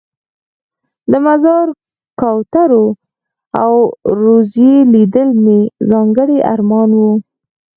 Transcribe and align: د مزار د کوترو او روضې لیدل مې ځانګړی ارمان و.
د 1.11 1.13
مزار 1.25 1.65
د 1.73 1.77
کوترو 2.19 2.85
او 3.61 3.73
روضې 4.21 4.73
لیدل 4.93 5.29
مې 5.43 5.59
ځانګړی 5.89 6.37
ارمان 6.53 6.89
و. 6.95 7.01